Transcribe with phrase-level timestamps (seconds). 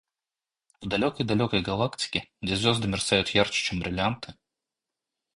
[0.81, 4.33] В далекой-далекой галактике, где звезды мерцают ярче, чем бриллианты,